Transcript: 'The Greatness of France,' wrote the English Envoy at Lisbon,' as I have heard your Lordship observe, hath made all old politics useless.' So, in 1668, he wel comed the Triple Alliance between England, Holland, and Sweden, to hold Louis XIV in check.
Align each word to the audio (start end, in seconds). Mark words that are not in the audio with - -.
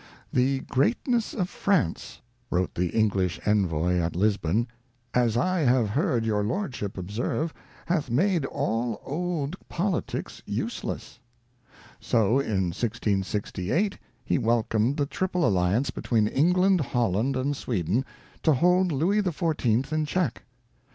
'The 0.33 0.61
Greatness 0.61 1.35
of 1.35 1.47
France,' 1.47 2.21
wrote 2.49 2.73
the 2.73 2.89
English 2.89 3.39
Envoy 3.45 3.99
at 3.99 4.15
Lisbon,' 4.15 4.67
as 5.25 5.37
I 5.37 5.59
have 5.59 5.89
heard 5.91 6.25
your 6.25 6.43
Lordship 6.43 6.97
observe, 6.97 7.53
hath 7.85 8.09
made 8.09 8.43
all 8.45 8.99
old 9.05 9.55
politics 9.69 10.41
useless.' 10.47 11.19
So, 11.99 12.39
in 12.39 12.71
1668, 12.73 13.99
he 14.25 14.39
wel 14.39 14.63
comed 14.63 14.97
the 14.97 15.05
Triple 15.05 15.47
Alliance 15.47 15.91
between 15.91 16.27
England, 16.27 16.81
Holland, 16.81 17.35
and 17.35 17.55
Sweden, 17.55 18.03
to 18.41 18.55
hold 18.55 18.91
Louis 18.91 19.21
XIV 19.21 19.91
in 19.93 20.05
check. 20.07 20.41